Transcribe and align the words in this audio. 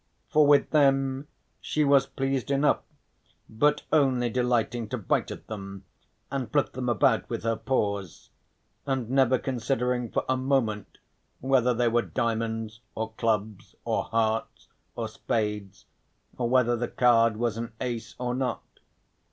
For 0.31 0.47
with 0.47 0.71
them 0.71 1.27
she 1.59 1.83
was 1.83 2.07
pleased 2.07 2.49
enough, 2.49 2.79
but 3.47 3.83
only 3.93 4.31
delighting 4.31 4.87
to 4.89 4.97
bite 4.97 5.29
at 5.29 5.45
them, 5.45 5.85
and 6.31 6.51
flip 6.51 6.71
them 6.73 6.89
about 6.89 7.29
with 7.29 7.43
her 7.43 7.55
paws, 7.55 8.31
and 8.87 9.11
never 9.11 9.37
considering 9.37 10.09
for 10.09 10.25
a 10.27 10.35
moment 10.35 10.97
whether 11.39 11.75
they 11.75 11.87
were 11.87 12.01
diamonds 12.01 12.79
or 12.95 13.11
clubs, 13.13 13.75
or 13.85 14.05
hearts, 14.05 14.69
or 14.95 15.07
spades 15.07 15.85
or 16.35 16.49
whether 16.49 16.75
the 16.75 16.87
card 16.87 17.37
was 17.37 17.55
an 17.57 17.71
ace 17.79 18.15
or 18.17 18.33
not. 18.33 18.63